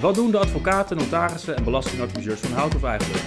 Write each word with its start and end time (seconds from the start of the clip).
Wat 0.00 0.14
doen 0.14 0.30
de 0.30 0.38
advocaten, 0.38 0.96
notarissen 0.96 1.56
en 1.56 1.64
belastingadviseurs 1.64 2.40
van 2.40 2.52
Hout 2.52 2.74
of 2.74 2.84
eigenlijk? 2.84 3.24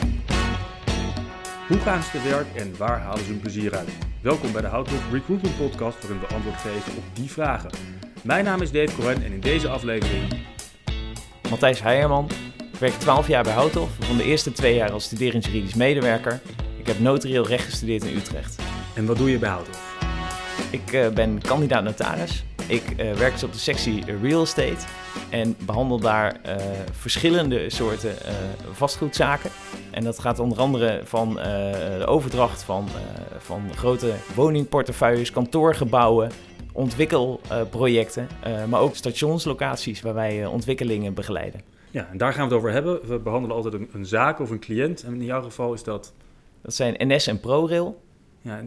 Hoe 1.67 1.77
gaan 1.77 2.03
ze 2.03 2.11
te 2.11 2.29
werk 2.29 2.55
en 2.55 2.77
waar 2.77 2.99
halen 2.99 3.23
ze 3.23 3.29
hun 3.29 3.39
plezier 3.39 3.75
uit? 3.75 3.89
Welkom 4.21 4.51
bij 4.51 4.61
de 4.61 4.67
Houthof 4.67 5.11
Recruitment 5.11 5.57
Podcast 5.57 6.01
waarin 6.01 6.19
we 6.19 6.33
antwoord 6.33 6.57
geven 6.57 6.97
op 6.97 7.03
die 7.13 7.31
vragen. 7.31 7.69
Mijn 8.23 8.45
naam 8.45 8.61
is 8.61 8.71
Dave 8.71 8.95
Cohen 8.95 9.23
en 9.23 9.31
in 9.31 9.39
deze 9.39 9.67
aflevering... 9.67 10.45
Matthijs 11.49 11.81
Heijerman. 11.81 12.29
Ik 12.73 12.79
werk 12.79 12.93
12 12.93 13.27
jaar 13.27 13.43
bij 13.43 13.53
Houthof, 13.53 13.89
van 13.99 14.17
de 14.17 14.23
eerste 14.23 14.51
twee 14.51 14.75
jaar 14.75 14.91
als 14.91 15.03
studerend 15.03 15.45
juridisch 15.45 15.73
medewerker. 15.73 16.41
Ik 16.77 16.87
heb 16.87 16.99
notarieel 16.99 17.47
recht 17.47 17.65
gestudeerd 17.65 18.03
in 18.03 18.15
Utrecht. 18.15 18.61
En 18.95 19.05
wat 19.05 19.17
doe 19.17 19.31
je 19.31 19.37
bij 19.37 19.49
Houthof? 19.49 19.95
Ik 20.71 20.93
uh, 20.93 21.07
ben 21.07 21.41
kandidaat 21.41 21.83
notaris. 21.83 22.43
Ik 22.67 22.83
uh, 22.89 23.13
werk 23.13 23.31
dus 23.31 23.43
op 23.43 23.51
de 23.51 23.59
sectie 23.59 24.03
Real 24.21 24.41
Estate 24.41 24.85
en 25.29 25.55
behandel 25.65 25.99
daar 25.99 26.39
uh, 26.45 26.55
verschillende 26.91 27.69
soorten 27.69 28.15
vastgoedzaken. 28.71 29.49
En 29.91 30.03
dat 30.03 30.19
gaat 30.19 30.39
onder 30.39 30.57
andere 30.57 31.01
van 31.03 31.33
de 31.33 32.05
overdracht 32.05 32.63
van, 32.63 32.87
van 33.37 33.61
grote 33.75 34.13
woningportefeuilles, 34.35 35.31
kantoorgebouwen, 35.31 36.31
ontwikkelprojecten, 36.73 38.27
maar 38.69 38.79
ook 38.79 38.95
stationslocaties 38.95 40.01
waar 40.01 40.13
wij 40.13 40.45
ontwikkelingen 40.45 41.13
begeleiden. 41.13 41.61
Ja, 41.93 42.07
en 42.11 42.17
daar 42.17 42.33
gaan 42.33 42.47
we 42.47 42.53
het 42.53 42.63
over 42.63 42.71
hebben. 42.71 43.07
We 43.07 43.19
behandelen 43.19 43.55
altijd 43.55 43.73
een, 43.73 43.89
een 43.93 44.05
zaak 44.05 44.39
of 44.39 44.49
een 44.49 44.59
cliënt. 44.59 45.03
En 45.03 45.13
in 45.13 45.23
jouw 45.23 45.41
geval 45.41 45.73
is 45.73 45.83
dat... 45.83 46.13
Dat 46.61 46.73
zijn 46.73 46.95
NS 46.97 47.27
en 47.27 47.39
ProRail. 47.39 48.01
Ja, 48.43 48.63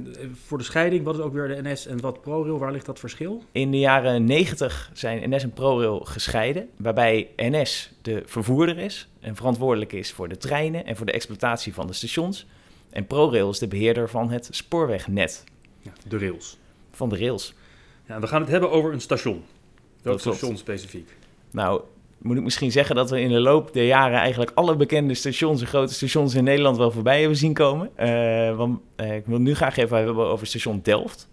voor 0.46 0.58
de 0.58 0.64
scheiding, 0.64 1.04
wat 1.04 1.14
is 1.14 1.20
ook 1.20 1.32
weer 1.32 1.48
de 1.48 1.70
NS 1.70 1.86
en 1.86 2.00
wat 2.00 2.20
ProRail? 2.20 2.58
Waar 2.58 2.72
ligt 2.72 2.86
dat 2.86 2.98
verschil? 2.98 3.42
In 3.52 3.70
de 3.70 3.78
jaren 3.78 4.24
90 4.24 4.90
zijn 4.92 5.30
NS 5.30 5.42
en 5.42 5.52
ProRail 5.52 6.00
gescheiden, 6.00 6.68
waarbij 6.76 7.28
NS 7.36 7.92
de 8.02 8.22
vervoerder 8.26 8.78
is 8.78 9.08
en 9.20 9.36
verantwoordelijk 9.36 9.92
is 9.92 10.12
voor 10.12 10.28
de 10.28 10.36
treinen 10.36 10.86
en 10.86 10.96
voor 10.96 11.06
de 11.06 11.12
exploitatie 11.12 11.74
van 11.74 11.86
de 11.86 11.92
stations. 11.92 12.46
En 12.90 13.06
ProRail 13.06 13.50
is 13.50 13.58
de 13.58 13.68
beheerder 13.68 14.08
van 14.08 14.30
het 14.30 14.48
spoorwegnet. 14.50 15.44
Ja, 15.80 15.92
de 16.08 16.18
rails. 16.18 16.58
Van 16.90 17.08
de 17.08 17.18
rails. 17.18 17.54
Ja, 18.06 18.20
we 18.20 18.26
gaan 18.26 18.40
het 18.40 18.50
hebben 18.50 18.70
over 18.70 18.92
een 18.92 19.00
station. 19.00 19.44
Welk 20.02 20.20
station 20.20 20.56
specifiek? 20.56 21.16
Nou, 21.50 21.82
moet 22.18 22.36
ik 22.36 22.42
misschien 22.42 22.72
zeggen 22.72 22.94
dat 22.96 23.10
we 23.10 23.20
in 23.20 23.28
de 23.28 23.40
loop 23.40 23.72
der 23.72 23.86
jaren 23.86 24.18
eigenlijk 24.18 24.50
alle 24.54 24.76
bekende 24.76 25.14
stations 25.14 25.60
en 25.60 25.66
grote 25.66 25.94
stations 25.94 26.34
in 26.34 26.44
Nederland 26.44 26.76
wel 26.76 26.90
voorbij 26.90 27.20
hebben 27.20 27.36
zien 27.38 27.54
komen. 27.54 27.90
Uh, 28.00 28.56
want 28.56 28.80
uh, 28.96 29.14
ik 29.14 29.26
wil 29.26 29.38
nu 29.38 29.54
graag 29.54 29.76
even 29.76 29.96
hebben 29.96 30.26
over 30.26 30.46
station 30.46 30.80
Delft. 30.82 31.28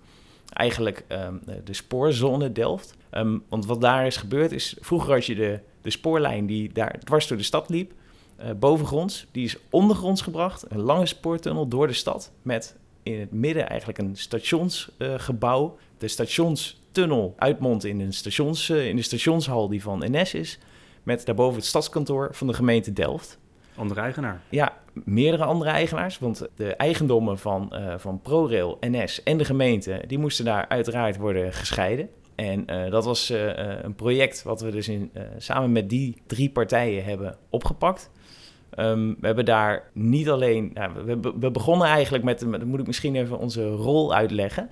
Eigenlijk 0.53 1.05
um, 1.09 1.41
de 1.63 1.73
spoorzone 1.73 2.51
Delft. 2.51 2.95
Um, 3.11 3.43
want 3.49 3.65
wat 3.65 3.81
daar 3.81 4.05
is 4.05 4.17
gebeurd 4.17 4.51
is, 4.51 4.75
vroeger 4.79 5.13
had 5.13 5.25
je 5.25 5.35
de, 5.35 5.59
de 5.81 5.89
spoorlijn 5.89 6.45
die 6.45 6.73
daar 6.73 6.99
dwars 7.03 7.27
door 7.27 7.37
de 7.37 7.43
stad 7.43 7.69
liep, 7.69 7.91
uh, 8.39 8.45
bovengronds. 8.59 9.27
Die 9.31 9.45
is 9.45 9.57
ondergronds 9.69 10.21
gebracht, 10.21 10.65
een 10.67 10.81
lange 10.81 11.05
spoortunnel 11.05 11.67
door 11.67 11.87
de 11.87 11.93
stad 11.93 12.31
met 12.41 12.75
in 13.03 13.19
het 13.19 13.31
midden 13.31 13.69
eigenlijk 13.69 13.99
een 13.99 14.15
stationsgebouw. 14.15 15.77
de 15.97 16.07
stationstunnel 16.07 17.33
uitmondt 17.37 17.83
in, 17.83 17.99
een 17.99 18.13
stations, 18.13 18.69
in 18.69 18.95
de 18.95 19.01
stationshal 19.01 19.67
die 19.67 19.81
van 19.81 20.03
NS 20.11 20.33
is. 20.33 20.59
Met 21.03 21.25
daarboven 21.25 21.55
het 21.55 21.65
stadskantoor 21.65 22.29
van 22.31 22.47
de 22.47 22.53
gemeente 22.53 22.93
Delft. 22.93 23.39
Andere 23.75 24.01
eigenaar? 24.01 24.41
Ja, 24.49 24.77
meerdere 24.93 25.43
andere 25.43 25.71
eigenaars. 25.71 26.19
Want 26.19 26.47
de 26.55 26.75
eigendommen 26.75 27.37
van, 27.37 27.69
uh, 27.73 27.93
van 27.97 28.21
ProRail, 28.21 28.77
NS 28.79 29.23
en 29.23 29.37
de 29.37 29.45
gemeente... 29.45 30.03
die 30.07 30.17
moesten 30.17 30.45
daar 30.45 30.67
uiteraard 30.67 31.17
worden 31.17 31.53
gescheiden. 31.53 32.09
En 32.35 32.65
uh, 32.71 32.91
dat 32.91 33.05
was 33.05 33.31
uh, 33.31 33.51
een 33.81 33.95
project 33.95 34.43
wat 34.43 34.61
we 34.61 34.71
dus 34.71 34.87
in, 34.87 35.11
samen 35.37 35.71
met 35.71 35.89
die 35.89 36.21
drie 36.27 36.49
partijen 36.49 37.03
hebben 37.03 37.37
opgepakt. 37.49 38.09
Um, 38.79 39.15
we 39.19 39.25
hebben 39.25 39.45
daar 39.45 39.89
niet 39.93 40.29
alleen... 40.29 40.71
Nou, 40.73 41.05
we, 41.05 41.33
we, 41.39 41.51
begonnen 41.51 41.87
eigenlijk 41.87 42.23
met... 42.23 42.39
Dan 42.39 42.67
moet 42.67 42.79
ik 42.79 42.87
misschien 42.87 43.15
even 43.15 43.37
onze 43.37 43.67
rol 43.69 44.13
uitleggen. 44.13 44.69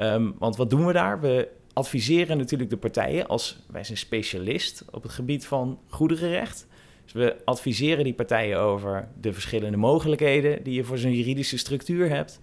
Um, 0.00 0.34
want 0.38 0.56
wat 0.56 0.70
doen 0.70 0.86
we 0.86 0.92
daar? 0.92 1.20
We 1.20 1.48
adviseren 1.72 2.38
natuurlijk 2.38 2.70
de 2.70 2.76
partijen 2.76 3.26
als 3.26 3.58
wij 3.68 3.84
zijn 3.84 3.98
specialist 3.98 4.84
op 4.90 5.02
het 5.02 5.12
gebied 5.12 5.46
van 5.46 5.78
goederenrecht. 5.88 6.66
Dus 7.04 7.12
we 7.12 7.36
adviseren 7.44 8.04
die 8.04 8.14
partijen 8.14 8.58
over 8.58 9.08
de 9.20 9.32
verschillende 9.32 9.76
mogelijkheden 9.76 10.62
die 10.62 10.74
je 10.74 10.84
voor 10.84 10.98
zo'n 10.98 11.14
juridische 11.14 11.58
structuur 11.58 12.08
hebt, 12.08 12.38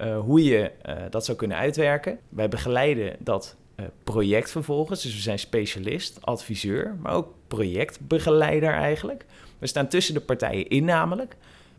uh, 0.00 0.18
hoe 0.18 0.44
je 0.44 0.70
uh, 0.86 0.94
dat 1.10 1.24
zou 1.24 1.38
kunnen 1.38 1.56
uitwerken. 1.56 2.18
Wij 2.28 2.48
begeleiden 2.48 3.16
dat 3.18 3.56
uh, 3.76 3.86
project 4.04 4.50
vervolgens, 4.50 5.02
dus 5.02 5.14
we 5.14 5.20
zijn 5.20 5.38
specialist, 5.38 6.18
adviseur, 6.20 6.96
maar 7.02 7.12
ook 7.12 7.34
projectbegeleider 7.48 8.72
eigenlijk. 8.72 9.24
We 9.58 9.66
staan 9.66 9.88
tussen 9.88 10.14
de 10.14 10.20
partijen 10.20 10.68
in 10.68 10.84
namelijk. 10.84 11.36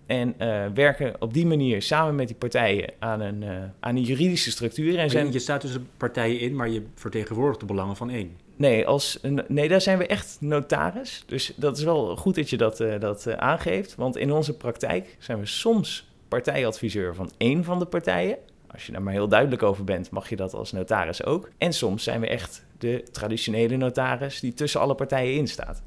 En 0.07 0.35
uh, 0.39 0.65
werken 0.73 1.15
op 1.19 1.33
die 1.33 1.45
manier 1.45 1.81
samen 1.81 2.15
met 2.15 2.27
die 2.27 2.35
partijen 2.35 2.93
aan 2.99 3.21
een, 3.21 3.41
uh, 3.41 3.49
aan 3.79 3.95
een 3.95 4.03
juridische 4.03 4.51
structuur. 4.51 4.99
En 4.99 5.09
zijn... 5.09 5.31
Je 5.31 5.39
staat 5.39 5.61
tussen 5.61 5.87
partijen 5.97 6.39
in, 6.39 6.55
maar 6.55 6.69
je 6.69 6.83
vertegenwoordigt 6.95 7.59
de 7.59 7.65
belangen 7.65 7.95
van 7.95 8.09
één. 8.09 8.37
Nee, 8.55 8.87
als, 8.87 9.19
nee, 9.47 9.67
daar 9.67 9.81
zijn 9.81 9.97
we 9.97 10.07
echt 10.07 10.37
notaris. 10.39 11.23
Dus 11.25 11.53
dat 11.55 11.77
is 11.77 11.83
wel 11.83 12.15
goed 12.15 12.35
dat 12.35 12.49
je 12.49 12.57
dat, 12.57 12.79
uh, 12.79 12.99
dat 12.99 13.37
aangeeft. 13.37 13.95
Want 13.95 14.17
in 14.17 14.31
onze 14.31 14.57
praktijk 14.57 15.15
zijn 15.19 15.39
we 15.39 15.45
soms 15.45 16.09
partijadviseur 16.27 17.15
van 17.15 17.31
één 17.37 17.63
van 17.63 17.79
de 17.79 17.85
partijen. 17.85 18.37
Als 18.71 18.85
je 18.85 18.91
daar 18.91 19.01
maar 19.01 19.13
heel 19.13 19.27
duidelijk 19.27 19.63
over 19.63 19.83
bent, 19.83 20.09
mag 20.09 20.29
je 20.29 20.35
dat 20.35 20.53
als 20.53 20.71
notaris 20.71 21.23
ook. 21.23 21.49
En 21.57 21.73
soms 21.73 22.03
zijn 22.03 22.21
we 22.21 22.27
echt 22.27 22.65
de 22.77 23.03
traditionele 23.11 23.77
notaris 23.77 24.39
die 24.39 24.53
tussen 24.53 24.79
alle 24.79 24.95
partijen 24.95 25.35
in 25.35 25.47
staat. 25.47 25.83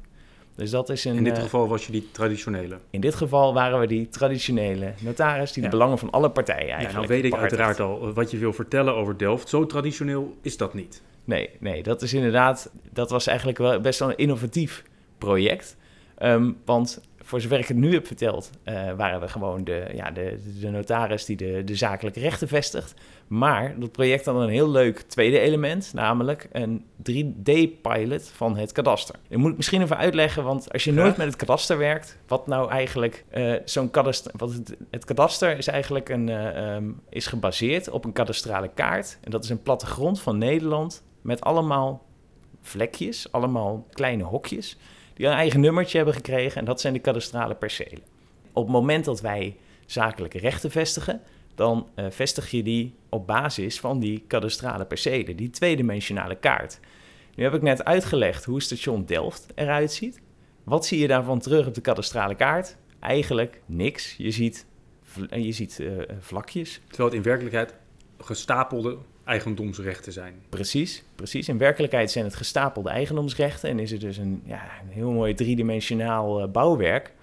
Dus 0.61 0.71
dat 0.71 0.89
is 0.89 1.05
een, 1.05 1.15
in 1.15 1.23
dit 1.23 1.39
geval 1.39 1.67
was 1.67 1.85
je 1.85 1.91
die 1.91 2.07
traditionele? 2.11 2.77
In 2.89 3.01
dit 3.01 3.15
geval 3.15 3.53
waren 3.53 3.79
we 3.79 3.87
die 3.87 4.09
traditionele 4.09 4.93
notaris 4.99 5.51
die 5.51 5.63
ja. 5.63 5.69
de 5.69 5.75
belangen 5.75 5.97
van 5.97 6.09
alle 6.09 6.29
partijen 6.29 6.59
eigenlijk 6.59 6.91
Ja, 6.91 6.95
nou 6.95 7.07
weet 7.07 7.23
ik 7.23 7.39
uiteraard 7.39 7.79
al 7.79 8.13
wat 8.13 8.31
je 8.31 8.37
wil 8.37 8.53
vertellen 8.53 8.95
over 8.95 9.17
Delft. 9.17 9.49
Zo 9.49 9.65
traditioneel 9.65 10.37
is 10.41 10.57
dat 10.57 10.73
niet. 10.73 11.01
Nee, 11.23 11.49
nee, 11.59 11.83
dat 11.83 12.01
is 12.01 12.13
inderdaad, 12.13 12.71
dat 12.93 13.09
was 13.09 13.27
eigenlijk 13.27 13.57
wel 13.57 13.79
best 13.79 13.99
wel 13.99 14.09
een 14.09 14.17
innovatief 14.17 14.83
project. 15.17 15.77
Um, 16.19 16.57
want 16.65 17.01
voor 17.31 17.41
zover 17.41 17.59
ik 17.59 17.67
het 17.67 17.77
nu 17.77 17.93
heb 17.93 18.07
verteld, 18.07 18.49
uh, 18.65 18.91
waren 18.93 19.19
we 19.19 19.27
gewoon 19.27 19.63
de, 19.63 19.89
ja, 19.93 20.11
de, 20.11 20.39
de 20.59 20.69
notaris 20.69 21.25
die 21.25 21.37
de, 21.37 21.63
de 21.63 21.75
zakelijke 21.75 22.19
rechten 22.19 22.47
vestigt. 22.47 22.93
Maar 23.27 23.79
dat 23.79 23.91
project 23.91 24.25
had 24.25 24.35
een 24.35 24.49
heel 24.49 24.69
leuk 24.69 25.01
tweede 25.01 25.39
element, 25.39 25.93
namelijk 25.93 26.47
een 26.51 26.85
3D-pilot 27.09 28.31
van 28.33 28.57
het 28.57 28.71
kadaster. 28.71 29.15
Dat 29.27 29.37
moet 29.37 29.51
ik 29.51 29.57
misschien 29.57 29.81
even 29.81 29.97
uitleggen, 29.97 30.43
want 30.43 30.71
als 30.71 30.83
je 30.83 30.93
nooit 30.93 31.17
met 31.17 31.27
het 31.27 31.35
kadaster 31.35 31.77
werkt, 31.77 32.17
wat 32.27 32.47
nou 32.47 32.69
eigenlijk 32.69 33.25
uh, 33.33 33.55
zo'n 33.65 33.91
kadaster... 33.91 34.31
Wat 34.35 34.53
het, 34.53 34.75
het, 34.89 35.05
kadaster 35.05 35.57
is 35.57 35.67
eigenlijk 35.67 36.09
een, 36.09 36.27
uh, 36.27 36.73
um, 36.75 37.01
is 37.09 37.27
gebaseerd 37.27 37.89
op 37.89 38.05
een 38.05 38.13
kadastrale 38.13 38.69
kaart. 38.73 39.17
En 39.21 39.31
dat 39.31 39.43
is 39.43 39.49
een 39.49 39.63
plattegrond 39.63 40.21
van 40.21 40.37
Nederland 40.37 41.03
met 41.21 41.41
allemaal 41.41 42.05
vlekjes, 42.61 43.31
allemaal 43.31 43.87
kleine 43.91 44.23
hokjes 44.23 44.77
een 45.27 45.35
eigen 45.35 45.59
nummertje 45.59 45.97
hebben 45.97 46.15
gekregen 46.15 46.59
en 46.59 46.65
dat 46.65 46.81
zijn 46.81 46.93
de 46.93 46.99
kadastrale 46.99 47.55
percelen. 47.55 48.01
Op 48.53 48.63
het 48.63 48.71
moment 48.71 49.05
dat 49.05 49.21
wij 49.21 49.57
zakelijke 49.85 50.39
rechten 50.39 50.71
vestigen, 50.71 51.21
dan 51.55 51.87
uh, 51.95 52.05
vestig 52.09 52.51
je 52.51 52.63
die 52.63 52.95
op 53.09 53.27
basis 53.27 53.79
van 53.79 53.99
die 53.99 54.23
kadastrale 54.27 54.85
percelen, 54.85 55.35
die 55.35 55.49
tweedimensionale 55.49 56.35
kaart. 56.35 56.79
Nu 57.35 57.43
heb 57.43 57.53
ik 57.53 57.61
net 57.61 57.85
uitgelegd 57.85 58.45
hoe 58.45 58.61
station 58.61 59.05
Delft 59.05 59.47
eruit 59.55 59.91
ziet. 59.91 60.21
Wat 60.63 60.85
zie 60.85 60.99
je 60.99 61.07
daarvan 61.07 61.39
terug 61.39 61.67
op 61.67 61.73
de 61.73 61.81
kadastrale 61.81 62.35
kaart? 62.35 62.77
Eigenlijk 62.99 63.61
niks. 63.65 64.15
Je 64.17 64.31
ziet, 64.31 64.65
je 65.29 65.51
ziet 65.51 65.79
uh, 65.79 66.01
vlakjes. 66.19 66.81
Terwijl 66.87 67.09
het 67.09 67.17
in 67.17 67.23
werkelijkheid 67.23 67.73
gestapelde 68.17 68.97
eigendomsrechten 69.31 70.11
zijn. 70.11 70.33
Precies, 70.49 71.03
precies. 71.15 71.49
In 71.49 71.57
werkelijkheid 71.57 72.11
zijn 72.11 72.25
het 72.25 72.35
gestapelde 72.35 72.89
eigendomsrechten 72.89 73.69
en 73.69 73.79
is 73.79 73.91
het 73.91 74.01
dus 74.01 74.17
een, 74.17 74.41
ja, 74.45 74.61
een 74.83 74.91
heel 74.91 75.11
mooi 75.11 75.33
driedimensionaal 75.33 76.41
uh, 76.41 76.47
bouwwerk. 76.47 77.13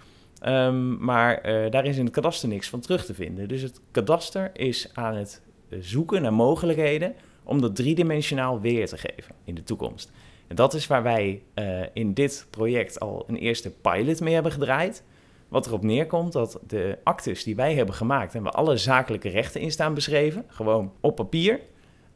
Um, 0.47 1.05
maar 1.05 1.49
uh, 1.49 1.71
daar 1.71 1.85
is 1.85 1.97
in 1.97 2.05
het 2.05 2.15
kadaster 2.15 2.49
niks 2.49 2.69
van 2.69 2.81
terug 2.81 3.05
te 3.05 3.15
vinden. 3.15 3.49
Dus 3.49 3.63
het 3.63 3.81
kadaster 3.91 4.51
is 4.53 4.91
aan 4.95 5.15
het 5.15 5.41
zoeken 5.81 6.23
naar 6.23 6.33
mogelijkheden 6.33 7.15
om 7.43 7.61
dat 7.61 7.77
driedimensionaal 7.77 8.61
weer 8.61 8.87
te 8.87 8.99
geven 8.99 9.35
in 9.45 9.55
de 9.55 9.63
toekomst. 9.63 10.13
En 10.47 10.57
dat 10.57 10.75
is 10.75 10.87
waar 10.87 11.03
wij 11.03 11.43
uh, 11.55 11.83
in 11.93 12.15
dit 12.15 12.47
project 12.51 13.01
al 13.01 13.25
een 13.27 13.37
eerste 13.37 13.71
pilot 13.71 14.21
mee 14.21 14.35
hebben 14.35 14.53
gedraaid. 14.53 15.03
Wat 15.49 15.67
erop 15.67 15.83
neerkomt 15.83 16.33
dat 16.33 16.61
de 16.67 16.99
actes 17.03 17.45
die 17.45 17.57
wij 17.57 17.75
hebben 17.75 17.95
gemaakt, 17.95 18.35
en 18.35 18.43
waar 18.43 18.53
alle 18.53 18.77
zakelijke 18.77 19.29
rechten 19.29 19.61
in 19.61 19.71
staan 19.71 19.95
beschreven, 19.95 20.45
gewoon 20.49 20.93
op 21.01 21.17
papier, 21.17 21.61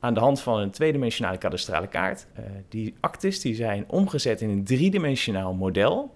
aan 0.02 0.14
de 0.14 0.20
hand 0.20 0.40
van 0.40 0.58
een 0.58 0.70
tweedimensionale 0.70 1.38
kadastrale 1.38 1.86
kaart. 1.86 2.26
Uh, 2.38 2.44
die 2.68 2.94
actes 3.00 3.40
die 3.40 3.54
zijn 3.54 3.84
omgezet 3.88 4.40
in 4.40 4.50
een 4.50 4.64
driedimensionaal 4.64 5.54
model, 5.54 6.14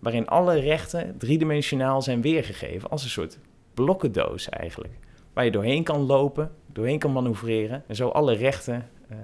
waarin 0.00 0.28
alle 0.28 0.58
rechten 0.58 1.14
driedimensionaal 1.18 2.02
zijn 2.02 2.20
weergegeven 2.20 2.90
als 2.90 3.04
een 3.04 3.10
soort 3.10 3.38
blokkendoos 3.74 4.48
eigenlijk. 4.48 4.92
Waar 5.32 5.44
je 5.44 5.50
doorheen 5.50 5.84
kan 5.84 6.00
lopen, 6.00 6.50
doorheen 6.72 6.98
kan 6.98 7.12
manoeuvreren 7.12 7.84
en 7.86 7.96
zo 7.96 8.08
alle 8.08 8.34
rechten 8.34 8.88
uh, 9.10 9.16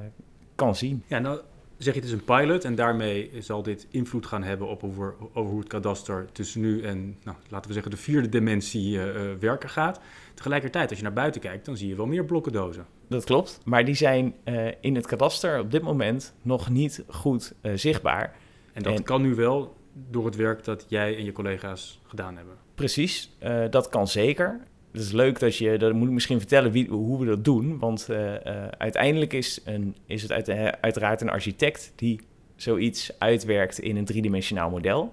kan 0.54 0.76
zien. 0.76 1.02
Ja, 1.06 1.18
nou 1.18 1.40
zeg 1.78 1.94
je 1.94 2.00
het 2.00 2.08
is 2.08 2.14
een 2.14 2.24
pilot 2.24 2.64
en 2.64 2.74
daarmee 2.74 3.30
zal 3.38 3.62
dit 3.62 3.86
invloed 3.90 4.26
gaan 4.26 4.42
hebben 4.42 4.68
op 4.68 4.84
over, 4.84 5.14
over 5.32 5.50
hoe 5.50 5.58
het 5.58 5.68
kadaster 5.68 6.26
tussen 6.32 6.60
nu 6.60 6.82
en, 6.82 7.16
nou, 7.22 7.36
laten 7.48 7.66
we 7.66 7.72
zeggen, 7.72 7.90
de 7.90 7.96
vierde 7.96 8.28
dimensie 8.28 8.96
uh, 8.96 9.32
werken 9.40 9.68
gaat. 9.68 10.00
Tegelijkertijd, 10.34 10.88
als 10.88 10.98
je 10.98 11.04
naar 11.04 11.12
buiten 11.12 11.40
kijkt, 11.40 11.64
dan 11.64 11.76
zie 11.76 11.88
je 11.88 11.94
wel 11.94 12.06
meer 12.06 12.24
blokkendozen. 12.24 12.86
Dat 13.08 13.24
klopt, 13.24 13.60
maar 13.64 13.84
die 13.84 13.94
zijn 13.94 14.34
uh, 14.44 14.68
in 14.80 14.94
het 14.94 15.06
kadaster 15.06 15.60
op 15.60 15.70
dit 15.70 15.82
moment 15.82 16.34
nog 16.42 16.70
niet 16.70 17.04
goed 17.08 17.54
zichtbaar. 17.74 18.36
En 18.72 18.82
dat 18.82 19.02
kan 19.02 19.22
nu 19.22 19.34
wel 19.34 19.76
door 20.10 20.24
het 20.24 20.36
werk 20.36 20.64
dat 20.64 20.86
jij 20.88 21.16
en 21.16 21.24
je 21.24 21.32
collega's 21.32 22.00
gedaan 22.06 22.36
hebben. 22.36 22.54
Precies, 22.74 23.36
dat 23.70 23.88
kan 23.88 24.08
zeker 24.08 24.60
het 24.94 25.02
is 25.02 25.12
leuk 25.12 25.38
dat 25.38 25.56
je, 25.56 25.78
dat 25.78 25.92
moet 25.92 26.06
ik 26.08 26.14
misschien 26.14 26.38
vertellen 26.38 26.86
hoe 26.88 27.18
we 27.18 27.26
dat 27.26 27.44
doen. 27.44 27.78
Want 27.78 28.06
uh, 28.10 28.16
uh, 28.18 28.36
uiteindelijk 28.78 29.32
is, 29.32 29.60
een, 29.64 29.96
is 30.06 30.22
het 30.22 30.32
uit, 30.32 30.48
uh, 30.48 30.68
uiteraard 30.80 31.20
een 31.20 31.30
architect 31.30 31.92
die 31.96 32.20
zoiets 32.56 33.12
uitwerkt 33.18 33.78
in 33.78 33.96
een 33.96 34.04
driedimensionaal 34.04 34.70
model. 34.70 35.12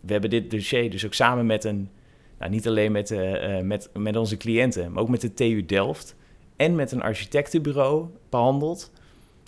We 0.00 0.12
hebben 0.12 0.30
dit 0.30 0.50
dossier 0.50 0.90
dus 0.90 1.06
ook 1.06 1.14
samen 1.14 1.46
met 1.46 1.64
een, 1.64 1.88
nou, 2.38 2.50
niet 2.50 2.68
alleen 2.68 2.92
met, 2.92 3.14
met, 3.62 3.90
met 3.92 4.16
onze 4.16 4.36
cliënten, 4.36 4.92
maar 4.92 5.02
ook 5.02 5.08
met 5.08 5.20
de 5.20 5.34
TU 5.34 5.66
Delft 5.66 6.16
en 6.56 6.74
met 6.74 6.92
een 6.92 7.02
architectenbureau 7.02 8.06
behandeld. 8.28 8.90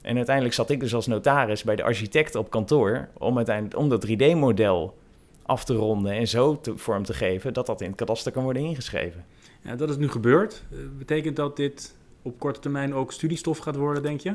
En 0.02 0.16
uiteindelijk 0.16 0.54
zat 0.54 0.70
ik 0.70 0.80
dus 0.80 0.94
als 0.94 1.06
notaris 1.06 1.62
bij 1.62 1.76
de 1.76 1.82
architect 1.82 2.34
op 2.34 2.50
kantoor 2.50 3.08
om, 3.18 3.36
uiteindelijk, 3.36 3.78
om 3.78 3.88
dat 3.88 4.06
3D-model 4.06 4.98
af 5.42 5.64
te 5.64 5.74
ronden 5.74 6.12
en 6.12 6.28
zo 6.28 6.60
vorm 6.74 7.04
te 7.04 7.14
geven 7.14 7.52
dat 7.52 7.66
dat 7.66 7.80
in 7.80 7.86
het 7.88 7.96
kadaster 7.96 8.32
kan 8.32 8.42
worden 8.42 8.62
ingeschreven. 8.62 9.24
Ja, 9.62 9.76
dat 9.76 9.90
is 9.90 9.96
nu 9.96 10.08
gebeurd. 10.08 10.62
Uh, 10.72 10.78
betekent 10.98 11.36
dat 11.36 11.56
dit 11.56 11.94
op 12.22 12.38
korte 12.38 12.60
termijn 12.60 12.94
ook 12.94 13.12
studiestof 13.12 13.58
gaat 13.58 13.76
worden, 13.76 14.02
denk 14.02 14.20
je? 14.20 14.34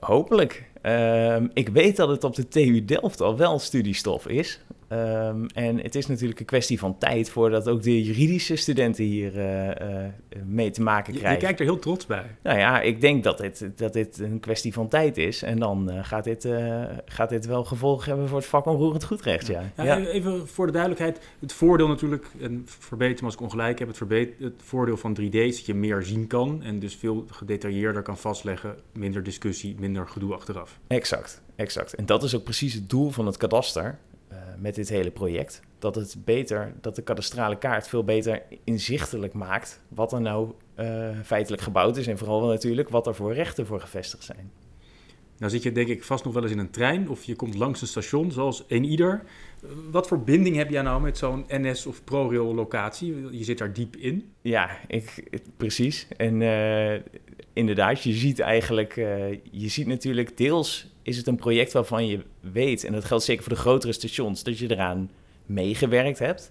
Hopelijk. 0.00 0.64
Uh, 0.82 1.36
ik 1.52 1.68
weet 1.68 1.96
dat 1.96 2.08
het 2.08 2.24
op 2.24 2.34
de 2.34 2.48
TU 2.48 2.84
Delft 2.84 3.20
al 3.20 3.36
wel 3.36 3.58
studiestof 3.58 4.26
is. 4.26 4.60
Um, 4.92 5.46
en 5.46 5.78
het 5.78 5.94
is 5.94 6.06
natuurlijk 6.06 6.40
een 6.40 6.46
kwestie 6.46 6.78
van 6.78 6.98
tijd 6.98 7.30
voordat 7.30 7.68
ook 7.68 7.82
de 7.82 8.02
juridische 8.02 8.56
studenten 8.56 9.04
hier 9.04 9.36
uh, 9.36 9.66
uh, 9.66 9.74
mee 10.44 10.70
te 10.70 10.82
maken 10.82 11.12
krijgen. 11.12 11.30
Je, 11.30 11.36
je, 11.36 11.42
kijkt 11.42 11.60
er 11.60 11.66
heel 11.66 11.78
trots 11.78 12.06
bij. 12.06 12.36
Nou 12.42 12.58
ja, 12.58 12.80
ik 12.80 13.00
denk 13.00 13.24
dat 13.24 13.38
dit, 13.38 13.70
dat 13.76 13.92
dit 13.92 14.18
een 14.18 14.40
kwestie 14.40 14.72
van 14.72 14.88
tijd 14.88 15.16
is. 15.16 15.42
En 15.42 15.58
dan 15.58 15.90
uh, 15.90 15.98
gaat, 16.02 16.24
dit, 16.24 16.48
gaat 17.04 17.28
dit 17.28 17.46
wel 17.46 17.64
gevolgen 17.64 18.08
hebben 18.08 18.28
voor 18.28 18.38
het 18.38 18.46
vak 18.46 18.66
onroerend 18.66 19.04
goedrecht. 19.04 19.46
Ja. 19.46 19.62
Ja. 19.76 19.84
ja. 19.84 19.98
Even 19.98 20.48
voor 20.48 20.66
de 20.66 20.72
duidelijkheid. 20.72 21.20
Het 21.40 21.52
voordeel 21.52 21.88
natuurlijk, 21.88 22.26
en 22.40 22.62
verbeter 22.64 23.18
me 23.18 23.24
als 23.24 23.34
ik 23.34 23.40
ongelijk 23.40 23.78
heb, 23.78 23.88
het, 23.88 24.28
het 24.38 24.54
voordeel 24.56 24.96
van 24.96 25.18
3D 25.20 25.30
is 25.30 25.56
dat 25.56 25.66
je 25.66 25.74
meer 25.74 26.02
zien 26.02 26.26
kan. 26.26 26.62
En 26.62 26.78
dus 26.78 26.94
veel 26.94 27.26
gedetailleerder 27.30 28.02
kan 28.02 28.18
vastleggen. 28.18 28.76
Minder 28.92 29.22
discussie, 29.22 29.76
minder 29.78 30.08
gedoe 30.08 30.34
achteraf. 30.34 30.78
Exact, 30.86 31.42
exact. 31.56 31.94
En 31.94 32.06
dat 32.06 32.22
is 32.22 32.36
ook 32.36 32.44
precies 32.44 32.74
het 32.74 32.90
doel 32.90 33.10
van 33.10 33.26
het 33.26 33.36
kadaster 33.36 33.98
met 34.58 34.74
dit 34.74 34.88
hele 34.88 35.10
project. 35.10 35.60
Dat 35.78 35.94
het 35.94 36.16
beter, 36.24 36.72
dat 36.80 36.96
de 36.96 37.02
kadastrale 37.02 37.58
kaart 37.58 37.88
veel 37.88 38.04
beter 38.04 38.42
inzichtelijk 38.64 39.32
maakt 39.32 39.80
wat 39.88 40.12
er 40.12 40.20
nou 40.20 40.52
uh, 40.80 41.08
feitelijk 41.24 41.62
gebouwd 41.62 41.96
is. 41.96 42.06
En 42.06 42.18
vooral 42.18 42.46
natuurlijk 42.46 42.88
wat 42.88 43.06
er 43.06 43.14
voor 43.14 43.34
rechten 43.34 43.66
voor 43.66 43.80
gevestigd 43.80 44.24
zijn. 44.24 44.50
Nou 45.42 45.54
zit 45.54 45.62
je 45.62 45.72
denk 45.72 45.88
ik 45.88 46.04
vast 46.04 46.24
nog 46.24 46.34
wel 46.34 46.42
eens 46.42 46.52
in 46.52 46.58
een 46.58 46.70
trein 46.70 47.08
of 47.08 47.24
je 47.24 47.36
komt 47.36 47.54
langs 47.54 47.80
een 47.80 47.86
station 47.86 48.30
zoals 48.30 48.64
een 48.68 48.84
ieder. 48.84 49.22
Wat 49.90 50.08
voor 50.08 50.22
binding 50.22 50.56
heb 50.56 50.70
jij 50.70 50.82
nou 50.82 51.02
met 51.02 51.18
zo'n 51.18 51.44
NS 51.48 51.86
of 51.86 52.04
ProRail 52.04 52.54
locatie? 52.54 53.38
Je 53.38 53.44
zit 53.44 53.58
daar 53.58 53.72
diep 53.72 53.96
in. 53.96 54.32
Ja, 54.42 54.78
ik, 54.88 55.24
precies. 55.56 56.06
En 56.16 56.40
uh, 56.40 56.94
inderdaad, 57.52 58.02
je 58.02 58.12
ziet 58.12 58.40
eigenlijk, 58.40 58.96
uh, 58.96 59.30
je 59.50 59.68
ziet 59.68 59.86
natuurlijk 59.86 60.36
deels 60.36 60.91
is 61.02 61.16
het 61.16 61.26
een 61.26 61.36
project 61.36 61.72
waarvan 61.72 62.06
je 62.06 62.20
weet, 62.40 62.84
en 62.84 62.92
dat 62.92 63.04
geldt 63.04 63.24
zeker 63.24 63.42
voor 63.42 63.52
de 63.52 63.60
grotere 63.60 63.92
stations, 63.92 64.42
dat 64.42 64.58
je 64.58 64.70
eraan 64.70 65.10
meegewerkt 65.46 66.18
hebt. 66.18 66.48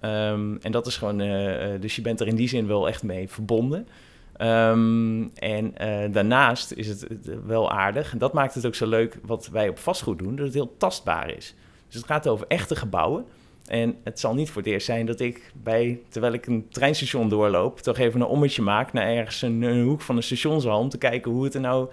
Um, 0.00 0.58
en 0.62 0.72
dat 0.72 0.86
is 0.86 0.96
gewoon, 0.96 1.20
uh, 1.20 1.80
dus 1.80 1.96
je 1.96 2.02
bent 2.02 2.20
er 2.20 2.26
in 2.26 2.36
die 2.36 2.48
zin 2.48 2.66
wel 2.66 2.88
echt 2.88 3.02
mee 3.02 3.28
verbonden. 3.28 3.88
Um, 4.40 5.30
en 5.34 5.74
uh, 5.80 6.12
daarnaast 6.12 6.72
is 6.72 6.86
het 6.88 7.06
wel 7.46 7.70
aardig, 7.70 8.12
en 8.12 8.18
dat 8.18 8.32
maakt 8.32 8.54
het 8.54 8.66
ook 8.66 8.74
zo 8.74 8.86
leuk 8.86 9.18
wat 9.22 9.48
wij 9.48 9.68
op 9.68 9.78
vastgoed 9.78 10.18
doen, 10.18 10.36
dat 10.36 10.44
het 10.44 10.54
heel 10.54 10.76
tastbaar 10.76 11.36
is. 11.36 11.54
Dus 11.86 11.96
het 11.96 12.06
gaat 12.06 12.28
over 12.28 12.46
echte 12.48 12.76
gebouwen. 12.76 13.24
En 13.66 13.96
het 14.04 14.20
zal 14.20 14.34
niet 14.34 14.50
voor 14.50 14.62
het 14.62 14.70
eerst 14.70 14.86
zijn 14.86 15.06
dat 15.06 15.20
ik 15.20 15.52
bij, 15.62 16.00
terwijl 16.08 16.32
ik 16.32 16.46
een 16.46 16.66
treinstation 16.68 17.28
doorloop, 17.28 17.80
toch 17.80 17.98
even 17.98 18.20
een 18.20 18.26
ommetje 18.26 18.62
maak 18.62 18.92
naar 18.92 19.06
ergens 19.06 19.42
een, 19.42 19.62
een 19.62 19.84
hoek 19.84 20.00
van 20.00 20.16
een 20.16 20.22
stationshal 20.22 20.78
om 20.78 20.88
te 20.88 20.98
kijken 20.98 21.32
hoe 21.32 21.44
het 21.44 21.54
er 21.54 21.60
nou 21.60 21.88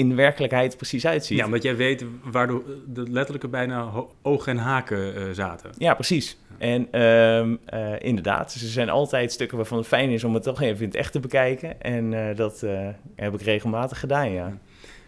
in 0.00 0.16
werkelijkheid 0.16 0.76
precies 0.76 1.06
uitziet. 1.06 1.38
Ja, 1.38 1.44
omdat 1.44 1.62
jij 1.62 1.76
weet 1.76 2.04
waar 2.24 2.46
de, 2.46 2.82
de 2.86 3.10
letterlijke 3.10 3.48
bijna 3.48 3.92
ogen 4.22 4.52
en 4.52 4.58
haken 4.58 5.18
uh, 5.18 5.30
zaten. 5.32 5.70
Ja, 5.78 5.94
precies. 5.94 6.38
En 6.58 6.88
uh, 6.92 7.46
uh, 7.46 7.56
inderdaad, 7.98 8.52
ze 8.52 8.68
zijn 8.68 8.88
altijd 8.88 9.32
stukken 9.32 9.56
waarvan 9.56 9.78
het 9.78 9.86
fijn 9.86 10.10
is 10.10 10.24
om 10.24 10.34
het 10.34 10.42
toch 10.42 10.60
even 10.60 10.80
in 10.80 10.86
het 10.86 10.96
echt 10.96 11.12
te 11.12 11.20
bekijken. 11.20 11.82
En 11.82 12.12
uh, 12.12 12.36
dat 12.36 12.64
heb 13.16 13.34
ik 13.34 13.42
regelmatig 13.42 14.00
gedaan, 14.00 14.30
ja. 14.30 14.58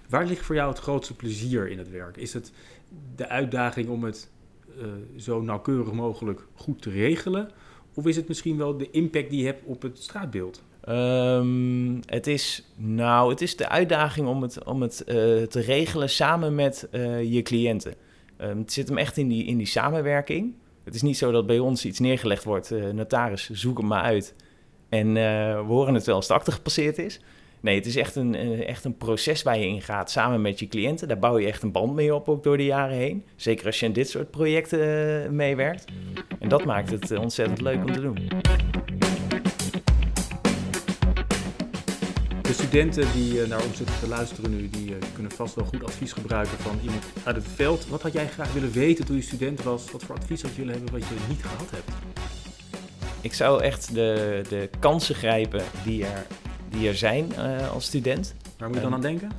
Waar 0.09 0.27
ligt 0.27 0.44
voor 0.44 0.55
jou 0.55 0.69
het 0.69 0.79
grootste 0.79 1.17
plezier 1.17 1.69
in 1.69 1.79
het 1.79 1.91
werk? 1.91 2.17
Is 2.17 2.33
het 2.33 2.53
de 3.17 3.29
uitdaging 3.29 3.89
om 3.89 4.05
het 4.05 4.31
zo 5.17 5.41
nauwkeurig 5.41 5.93
mogelijk 5.93 6.47
goed 6.55 6.83
te 6.83 6.91
regelen? 6.91 7.50
Of 7.94 8.06
is 8.06 8.17
het 8.17 8.29
misschien 8.29 8.56
wel 8.56 8.77
de 8.77 8.91
impact 8.91 9.31
die 9.31 9.41
je 9.41 9.47
hebt 9.47 9.65
op 9.65 9.83
het 9.83 9.99
straatbeeld? 9.99 10.62
Um, 10.88 12.00
het, 12.06 12.26
is, 12.26 12.64
nou, 12.76 13.31
het 13.31 13.40
is 13.40 13.56
de 13.56 13.69
uitdaging 13.69 14.29
om 14.29 14.43
het, 14.43 14.64
om 14.64 14.82
het 14.82 15.02
uh, 15.06 15.14
te 15.43 15.61
regelen 15.61 16.11
samen 16.11 16.55
met 16.55 16.88
uh, 16.93 17.32
je 17.32 17.43
cliënten. 17.43 17.94
Um, 18.40 18.58
het 18.58 18.73
zit 18.73 18.88
hem 18.88 18.99
echt 18.99 19.17
in 19.17 19.29
die, 19.29 19.44
in 19.44 19.56
die 19.56 19.67
samenwerking. 19.67 20.55
Het 20.84 20.94
is 20.94 21.02
niet 21.02 21.17
zo 21.17 21.31
dat 21.31 21.46
bij 21.46 21.58
ons 21.58 21.84
iets 21.84 21.99
neergelegd 21.99 22.44
wordt, 22.44 22.73
uh, 22.73 22.90
notaris, 22.90 23.50
zoek 23.50 23.79
hem 23.79 23.87
maar 23.87 24.02
uit. 24.02 24.34
En 24.88 25.12
we 25.12 25.64
horen 25.67 25.94
het 25.94 26.06
wel 26.06 26.14
als 26.14 26.26
de 26.26 26.34
akte 26.34 26.52
gepasseerd 26.52 26.99
is. 26.99 27.20
Nee, 27.61 27.75
het 27.75 27.87
is 27.87 27.96
echt 27.96 28.17
een, 28.17 28.34
echt 28.64 28.84
een 28.84 28.96
proces 28.96 29.43
waar 29.43 29.58
je 29.58 29.67
in 29.67 29.82
gaat 29.82 30.11
samen 30.11 30.40
met 30.40 30.58
je 30.58 30.69
cliënten. 30.69 31.08
Daar 31.08 31.19
bouw 31.19 31.38
je 31.38 31.46
echt 31.46 31.62
een 31.62 31.73
band 31.73 31.94
mee 31.94 32.14
op, 32.14 32.29
ook 32.29 32.43
door 32.43 32.56
de 32.56 32.64
jaren 32.64 32.96
heen. 32.96 33.25
Zeker 33.37 33.67
als 33.67 33.81
je 33.81 33.87
in 33.87 33.93
dit 33.93 34.08
soort 34.08 34.31
projecten 34.31 35.37
meewerkt. 35.37 35.84
En 36.38 36.49
dat 36.49 36.64
maakt 36.64 36.90
het 36.90 37.19
ontzettend 37.19 37.61
leuk 37.61 37.84
om 37.84 37.93
te 37.93 38.00
doen. 38.00 38.19
Studenten 42.72 43.12
die 43.12 43.46
naar 43.46 43.64
ons 43.64 43.76
zitten 43.76 43.98
te 44.00 44.08
luisteren 44.08 44.50
nu, 44.50 44.70
die 44.70 44.94
kunnen 45.14 45.32
vast 45.32 45.55
wel 45.55 45.64
goed 45.64 45.84
advies 45.84 46.12
gebruiken 46.12 46.58
van 46.58 46.79
iemand 46.82 47.05
uit 47.24 47.36
het 47.36 47.46
veld. 47.55 47.86
Wat 47.86 48.02
had 48.02 48.12
jij 48.12 48.29
graag 48.29 48.52
willen 48.52 48.72
weten 48.72 49.05
toen 49.05 49.17
je 49.17 49.22
student 49.22 49.62
was? 49.62 49.91
Wat 49.91 50.02
voor 50.02 50.14
advies 50.14 50.43
had 50.43 50.50
je 50.50 50.56
willen 50.56 50.74
hebben 50.74 50.93
wat 50.93 51.08
je 51.08 51.14
niet 51.29 51.43
gehad 51.43 51.70
hebt? 51.70 51.91
Ik 53.20 53.34
zou 53.34 53.62
echt 53.62 53.94
de, 53.94 54.43
de 54.48 54.70
kansen 54.79 55.14
grijpen 55.14 55.62
die 55.84 56.05
er, 56.05 56.26
die 56.69 56.88
er 56.88 56.96
zijn 56.96 57.32
uh, 57.38 57.72
als 57.72 57.84
student. 57.84 58.34
Waar 58.58 58.69
moet 58.69 58.76
je 58.76 58.82
dan 58.82 58.94
aan 58.94 59.00
denken? 59.00 59.31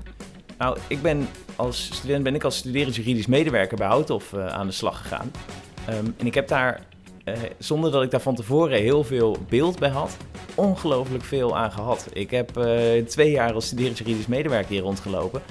Nou, 0.57 0.77
ik 0.87 1.01
ben 1.01 1.27
als 1.55 1.89
student 1.93 2.23
ben 2.23 2.35
ik 2.35 2.43
als 2.43 2.57
studerend 2.57 2.95
juridisch 2.95 3.27
medewerker 3.27 3.77
bij 3.77 3.87
Houthof 3.87 4.31
uh, 4.33 4.47
aan 4.47 4.67
de 4.67 4.73
slag 4.73 5.01
gegaan. 5.01 5.31
Um, 5.89 6.15
en 6.17 6.25
ik 6.25 6.33
heb 6.33 6.47
daar 6.47 6.85
uh, 7.25 7.33
zonder 7.57 7.91
dat 7.91 8.03
ik 8.03 8.11
daar 8.11 8.21
van 8.21 8.35
tevoren 8.35 8.81
heel 8.81 9.03
veel 9.03 9.37
beeld 9.49 9.79
bij 9.79 9.89
had, 9.89 10.17
ongelooflijk 10.55 11.23
veel 11.23 11.57
aan 11.57 11.71
gehad. 11.71 12.07
Ik 12.13 12.31
heb 12.31 12.57
uh, 12.57 13.05
twee 13.05 13.31
jaar 13.31 13.53
als 13.53 13.65
studerend 13.65 13.97
juridisch 13.97 14.27
medewerker 14.27 14.69
hier 14.69 14.81
rondgelopen. 14.81 15.41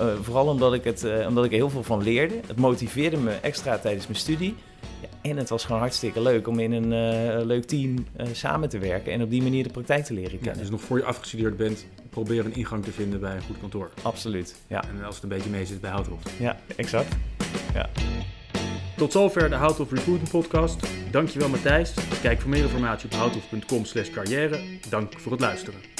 Uh, 0.00 0.06
vooral 0.22 0.46
omdat 0.46 0.74
ik, 0.74 0.84
het, 0.84 1.06
omdat 1.28 1.44
ik 1.44 1.50
er 1.50 1.56
heel 1.56 1.70
veel 1.70 1.82
van 1.82 2.02
leerde. 2.02 2.34
Het 2.46 2.58
motiveerde 2.58 3.16
me 3.16 3.30
extra 3.30 3.78
tijdens 3.78 4.06
mijn 4.06 4.18
studie. 4.18 4.54
Ja, 5.00 5.08
en 5.30 5.36
het 5.36 5.48
was 5.48 5.64
gewoon 5.64 5.80
hartstikke 5.80 6.20
leuk 6.22 6.48
om 6.48 6.58
in 6.58 6.72
een 6.72 7.46
leuk 7.46 7.64
team 7.64 8.06
samen 8.32 8.68
te 8.68 8.78
werken 8.78 9.12
en 9.12 9.22
op 9.22 9.30
die 9.30 9.42
manier 9.42 9.62
de 9.62 9.70
praktijk 9.70 10.04
te 10.04 10.14
leren 10.14 10.38
kennen. 10.38 10.54
Ja, 10.54 10.60
dus 10.60 10.70
nog 10.70 10.80
voor 10.80 10.98
je 10.98 11.04
afgestudeerd 11.04 11.56
bent, 11.56 11.86
probeer 12.10 12.44
een 12.44 12.54
ingang 12.54 12.84
te 12.84 12.92
vinden 12.92 13.20
bij 13.20 13.34
een 13.34 13.42
goed 13.42 13.58
kantoor. 13.60 13.90
Absoluut, 14.02 14.54
ja. 14.66 14.84
En 14.88 15.04
als 15.04 15.14
het 15.14 15.24
een 15.24 15.30
beetje 15.30 15.50
mee 15.50 15.66
zit 15.66 15.80
bij 15.80 15.90
Houthof. 15.90 16.20
Ja, 16.38 16.56
exact. 16.76 17.16
Ja. 17.74 17.88
Tot 19.02 19.12
zover 19.12 19.50
de 19.50 19.54
Hout 19.54 19.80
of 19.80 19.90
Recruiting 19.90 20.30
podcast. 20.30 20.86
Dankjewel 21.10 21.48
Matthijs. 21.48 21.94
Kijk 22.20 22.40
voor 22.40 22.50
meer 22.50 22.62
informatie 22.62 23.04
op 23.04 23.14
houtofcom 23.14 23.84
slash 23.84 24.10
carrière. 24.10 24.60
Dank 24.88 25.12
voor 25.18 25.32
het 25.32 25.40
luisteren. 25.40 25.91